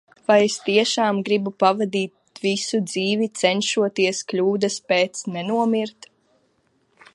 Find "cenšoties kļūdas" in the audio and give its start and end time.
3.43-4.81